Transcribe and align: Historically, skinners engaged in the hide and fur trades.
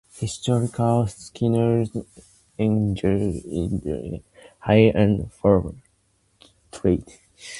Historically, 0.15 1.05
skinners 1.09 1.91
engaged 2.57 3.45
in 3.45 3.79
the 3.81 4.21
hide 4.57 4.95
and 4.95 5.31
fur 5.31 5.63
trades. 6.71 7.19